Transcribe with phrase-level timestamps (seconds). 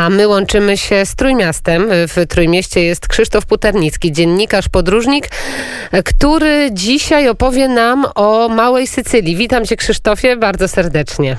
[0.00, 1.88] A my łączymy się z Trójmiastem.
[1.90, 5.28] W Trójmieście jest Krzysztof Puternicki, dziennikarz, podróżnik,
[6.04, 9.36] który dzisiaj opowie nam o Małej Sycylii.
[9.36, 11.36] Witam cię Krzysztofie bardzo serdecznie.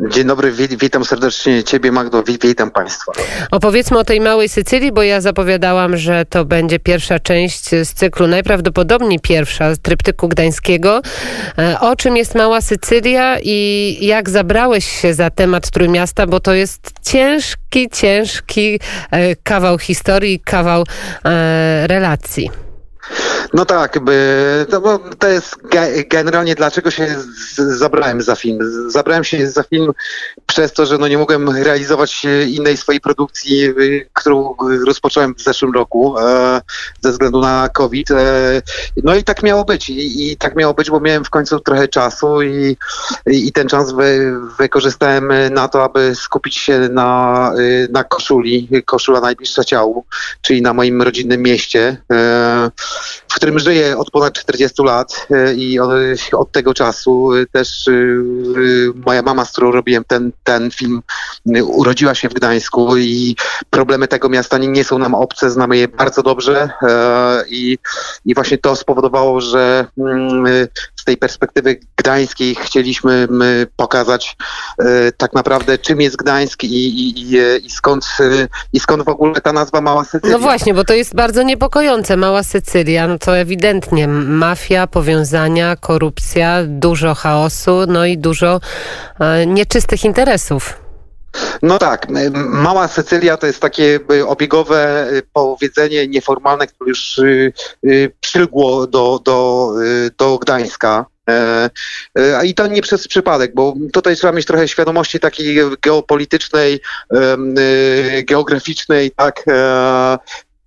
[0.00, 3.12] Dzień dobry, witam serdecznie Ciebie Magdo, witam Państwa.
[3.50, 8.26] Opowiedzmy o tej Małej Sycylii, bo ja zapowiadałam, że to będzie pierwsza część z cyklu,
[8.26, 11.00] najprawdopodobniej pierwsza z tryptyku gdańskiego.
[11.58, 16.54] E, o czym jest Mała Sycylia i jak zabrałeś się za temat Trójmiasta, bo to
[16.54, 18.80] jest ciężki, ciężki
[19.10, 20.84] e, kawał historii, kawał
[21.24, 22.67] e, relacji.
[23.54, 25.56] No tak, by, to, to jest
[26.08, 27.16] generalnie dlaczego się
[27.56, 28.58] zabrałem za film.
[28.90, 29.92] Zabrałem się za film
[30.58, 34.54] przez to, że no nie mogłem realizować innej swojej produkcji, y, którą
[34.86, 36.60] rozpocząłem w zeszłym roku e,
[37.00, 38.10] ze względu na COVID.
[38.10, 38.62] E,
[39.04, 39.90] no i tak miało być.
[39.90, 42.76] I, i tak miało być, bo miałem w końcu trochę czasu i,
[43.26, 47.52] i ten czas wy, wykorzystałem na to, aby skupić się na,
[47.90, 50.04] na koszuli, koszula najbliższa ciału,
[50.42, 51.96] czyli na moim rodzinnym mieście.
[52.12, 52.70] E,
[53.28, 55.90] w którym żyję od ponad 40 lat e, i od,
[56.32, 57.92] od tego czasu e, też e,
[59.06, 61.02] moja mama, z którą robiłem ten, ten film,
[61.62, 63.36] urodziła się w Gdańsku i
[63.70, 66.70] problemy tego miasta nie są nam obce, znamy je bardzo dobrze
[67.48, 67.78] i,
[68.24, 70.46] i właśnie to spowodowało, że mm,
[70.96, 73.28] z tej perspektywy gdańskiej chcieliśmy
[73.76, 74.36] pokazać
[75.16, 78.06] tak naprawdę czym jest Gdańsk i, i, i, skąd,
[78.72, 80.32] i skąd w ogóle ta nazwa Mała Sycylia.
[80.32, 82.16] No właśnie, bo to jest bardzo niepokojące.
[82.16, 88.60] Mała Sycylia, no to ewidentnie mafia, powiązania, korupcja, dużo chaosu, no i dużo
[89.20, 90.37] e, nieczystych interesów.
[91.62, 97.52] No tak, Mała Sycylia to jest takie obiegowe y, powiedzenie nieformalne, które już y,
[97.84, 99.70] y, przylgło do, do,
[100.18, 101.06] do Gdańska.
[101.30, 101.70] E,
[102.14, 106.80] e, I to nie przez przypadek, bo tutaj trzeba mieć trochę świadomości takiej geopolitycznej,
[108.24, 109.44] geograficznej, tak,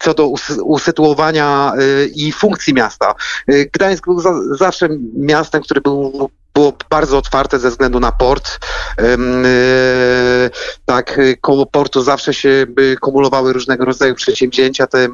[0.02, 0.28] co do
[0.64, 3.16] usytuowania y, i funkcji miasta.
[3.52, 4.22] Y, Gdańsk był
[4.58, 8.60] zawsze miastem, który był było bardzo otwarte ze względu na port.
[9.02, 10.50] Y,
[10.86, 12.66] tak, koło portu zawsze się
[13.02, 15.08] kumulowały różnego rodzaju przedsięwzięcia, te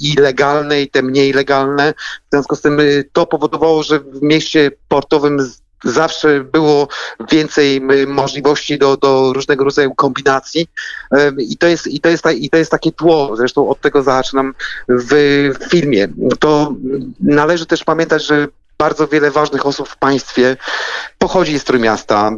[0.00, 1.94] i legalne, i te mniej legalne.
[2.26, 2.80] W związku z tym
[3.12, 5.38] to powodowało, że w mieście portowym
[5.84, 6.88] zawsze było
[7.30, 10.68] więcej możliwości do, do różnego rodzaju kombinacji
[11.38, 14.54] i to, jest, i, to jest, i to jest takie tło, zresztą od tego zaczynam
[14.88, 16.08] w filmie.
[16.40, 16.74] To
[17.20, 20.56] należy też pamiętać, że bardzo wiele ważnych osób w państwie
[21.18, 22.32] pochodzi z Trójmiasta,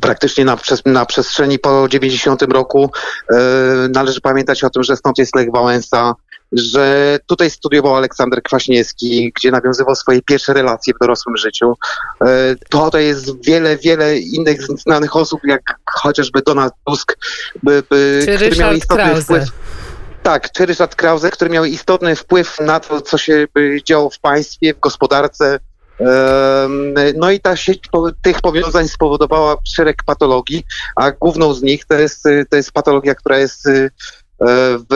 [0.00, 2.90] praktycznie na, na przestrzeni po 90 roku.
[3.30, 3.36] E,
[3.90, 6.14] należy pamiętać o tym, że stąd jest Lech Wałęsa,
[6.52, 11.74] że tutaj studiował Aleksander Kwaśniewski, gdzie nawiązywał swoje pierwsze relacje w dorosłym życiu.
[12.20, 17.16] E, to jest wiele, wiele innych znanych osób, jak chociażby Donald Tusk,
[17.62, 19.22] by, by, czy który miał istotny Krause.
[19.22, 19.44] wpływ.
[20.22, 23.46] Tak, czy Ryszard Krause, który miał istotny wpływ na to, co się
[23.84, 25.58] działo w państwie, w gospodarce.
[27.16, 27.80] No i ta sieć
[28.22, 30.64] tych powiązań spowodowała szereg patologii,
[30.96, 33.68] a główną z nich to jest, to jest patologia, która jest
[34.40, 34.86] w,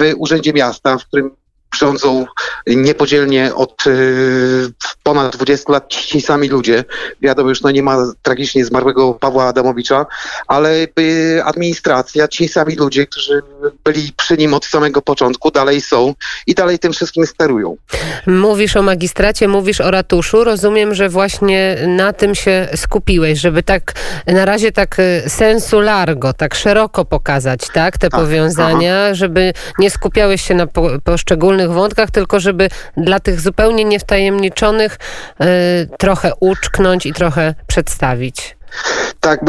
[0.00, 1.30] w Urzędzie Miasta, w którym
[1.74, 2.26] rządzą
[2.66, 4.72] niepodzielnie od y,
[5.02, 6.84] ponad 20 lat ci sami ludzie.
[7.22, 10.06] Wiadomo, już no nie ma tragicznie zmarłego Pawła Adamowicza,
[10.46, 13.42] ale y, administracja, ci sami ludzie, którzy
[13.84, 16.14] byli przy nim od samego początku, dalej są
[16.46, 17.76] i dalej tym wszystkim sterują.
[18.26, 20.44] Mówisz o magistracie, mówisz o ratuszu.
[20.44, 23.92] Rozumiem, że właśnie na tym się skupiłeś, żeby tak
[24.26, 28.20] na razie tak y, sensu largo, tak szeroko pokazać, tak, te tak.
[28.20, 29.14] powiązania, Aha.
[29.14, 34.98] żeby nie skupiałeś się na po, poszczególnych wątkach, tylko żeby dla tych zupełnie niewtajemniczonych
[35.40, 35.46] y,
[35.98, 38.56] trochę uczknąć i trochę przedstawić.
[39.20, 39.40] Tak,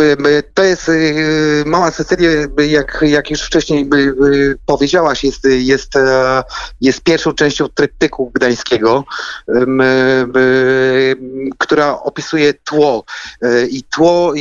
[0.53, 2.29] to jest y, Mała Sycylia,
[2.67, 3.89] jak, jak już wcześniej
[4.65, 6.43] powiedziałaś, jest, jest, e,
[6.81, 9.03] jest pierwszą częścią tryptyku gdańskiego,
[11.57, 13.03] która opisuje tło.
[13.41, 14.33] E, I tło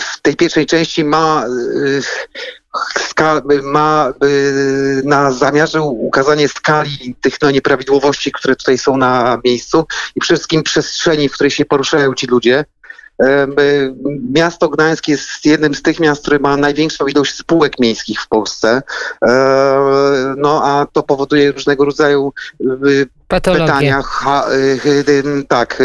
[0.00, 1.46] w tej pierwszej części ma
[3.62, 4.12] ma
[5.04, 9.86] na zamiarze ukazanie skali tych no, nieprawidłowości, które tutaj są na miejscu
[10.16, 12.64] i przede wszystkim przestrzeni, w której się poruszają ci ludzie.
[14.32, 18.82] Miasto Gdańsk jest jednym z tych miast, które ma największą ilość spółek miejskich w Polsce.
[20.36, 22.32] No a to powoduje różnego rodzaju
[23.66, 24.02] Pytania.
[24.02, 24.46] Ha,
[25.48, 25.82] tak,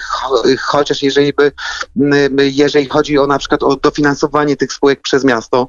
[0.00, 1.52] cho- chociaż jeżeli by,
[1.96, 5.68] y, y, jeżeli chodzi o na przykład o dofinansowanie tych spółek przez miasto,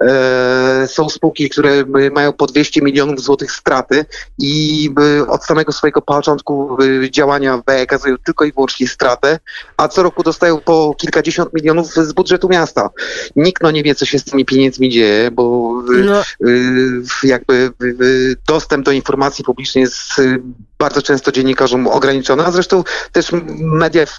[0.00, 4.04] e, są spółki, które mają po 200 milionów złotych straty
[4.38, 4.90] i
[5.28, 9.38] od samego swojego początku y, działania wykazują tylko i wyłącznie stratę,
[9.76, 12.90] a co roku dostają po kilkadziesiąt milionów z budżetu miasta.
[13.36, 15.68] Nikt no nie wie, co się z tymi pieniędzmi dzieje, bo
[16.04, 16.22] No,
[17.22, 17.72] jakby
[18.46, 20.20] dostęp do informacji publicznej jest
[20.78, 24.18] bardzo często dziennikarzom ograniczony, a zresztą też media w,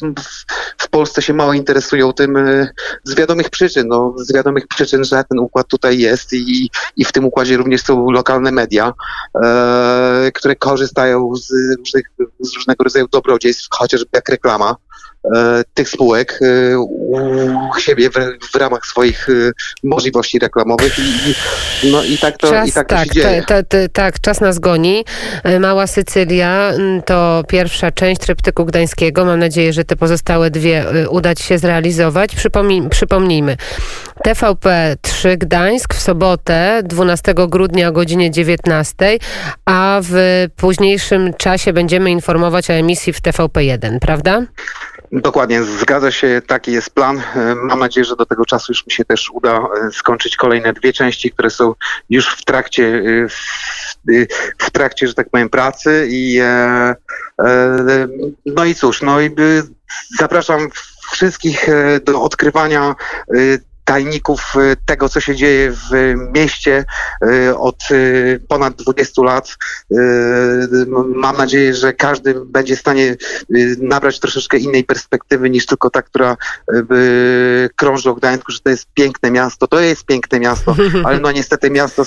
[0.78, 2.70] w, Polsce się mało interesują tym y,
[3.04, 3.88] z wiadomych przyczyn.
[3.88, 7.82] No, z wiadomych przyczyn, że ten układ tutaj jest i, i w tym układzie również
[7.82, 8.94] są lokalne media,
[9.44, 12.06] e, które korzystają z, różnych,
[12.40, 14.89] z różnego rodzaju dobrodziejstw, chociażby jak reklama e,
[15.74, 18.14] tych spółek e, u siebie w,
[18.52, 19.34] w ramach swoich e,
[19.84, 21.30] możliwości reklamowych i,
[21.88, 23.44] i, no, i tak to, czas, i tak to tak, się dzieje.
[23.94, 25.06] tak, czas nas goni.
[25.44, 26.72] E, Mała Sycylia
[27.06, 29.26] to pierwsza część tryptyku gdańskiego.
[29.26, 32.36] Mam nadzieję, że te pozostałe dwie uda ci się zrealizować.
[32.36, 33.58] Przypomnij, przypomnijmy.
[34.26, 39.18] TVP3 Gdańsk w sobotę 12 grudnia o godzinie 19,
[39.66, 44.42] a w późniejszym czasie będziemy informować o emisji w TVP1, prawda?
[45.12, 47.22] Dokładnie, zgadza się, taki jest plan.
[47.36, 50.74] E, Mam nadzieję, że do tego czasu już mi się też uda e, skończyć kolejne
[50.74, 51.74] dwie części, które są
[52.10, 53.28] już w trakcie, e,
[54.60, 56.40] w, trakcie, że tak powiem, pracy i
[58.46, 59.36] no i cóż, no i
[60.20, 60.70] zapraszam
[61.12, 61.68] wszystkich
[62.06, 62.96] do odkrywania
[63.86, 64.54] tajników
[64.86, 66.86] tego, co się dzieje w mieście
[67.58, 67.84] od
[68.48, 69.58] ponad 20 lat.
[70.82, 73.16] M- Mam nadzieję, że każdy będzie w stanie
[73.56, 76.38] y, nabrać troszeczkę innej perspektywy niż tylko ta, która
[76.74, 79.68] y, krąży o Gdańsku, że to jest piękne miasto.
[79.68, 82.04] To jest piękne miasto, ale no niestety miasto,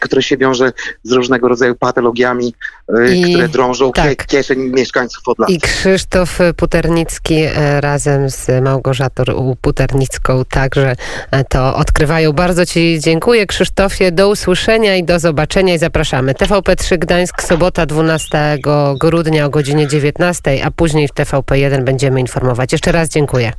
[0.00, 0.72] które się wiąże
[1.02, 2.54] z różnego rodzaju patologiami,
[2.98, 4.08] y, I- które drążą tak.
[4.08, 5.50] kie, kieszeń mieszkańców od lat.
[5.50, 10.96] I Krzysztof Puternicki e, razem z Małgorzatą Puternicką także
[11.30, 12.32] e, to odkrywają.
[12.32, 14.12] Bardzo Ci dziękuję Krzysztofie.
[14.12, 16.32] Do usłyszenia i do zobaczenia i zapraszamy.
[16.32, 18.58] TVP3 Gdańsk, sobota 12
[19.00, 22.72] grudnia o godzinie 19, a później w TVP1 będziemy informować.
[22.72, 23.52] Jeszcze raz dziękuję.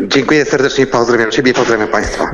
[0.00, 2.24] Dziękuję serdecznie, pozdrawiam Ciebie, pozdrawiam Państwa.